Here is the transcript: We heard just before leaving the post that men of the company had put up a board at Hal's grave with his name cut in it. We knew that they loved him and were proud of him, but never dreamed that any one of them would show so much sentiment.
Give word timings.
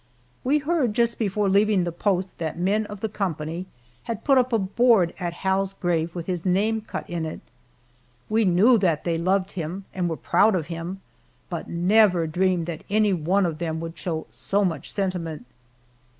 We 0.43 0.57
heard 0.57 0.95
just 0.95 1.19
before 1.19 1.47
leaving 1.47 1.83
the 1.83 1.91
post 1.91 2.39
that 2.39 2.57
men 2.57 2.87
of 2.87 3.01
the 3.01 3.07
company 3.07 3.67
had 4.05 4.23
put 4.23 4.39
up 4.39 4.51
a 4.51 4.57
board 4.57 5.13
at 5.19 5.31
Hal's 5.45 5.73
grave 5.73 6.15
with 6.15 6.25
his 6.25 6.43
name 6.43 6.81
cut 6.81 7.07
in 7.07 7.23
it. 7.23 7.39
We 8.27 8.43
knew 8.43 8.79
that 8.79 9.03
they 9.03 9.19
loved 9.19 9.51
him 9.51 9.85
and 9.93 10.09
were 10.09 10.17
proud 10.17 10.55
of 10.55 10.65
him, 10.73 11.01
but 11.51 11.67
never 11.69 12.25
dreamed 12.25 12.65
that 12.65 12.83
any 12.89 13.13
one 13.13 13.45
of 13.45 13.59
them 13.59 13.79
would 13.81 13.95
show 13.95 14.25
so 14.31 14.65
much 14.65 14.91
sentiment. 14.91 15.45